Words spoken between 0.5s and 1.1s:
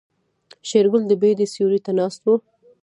شېرګل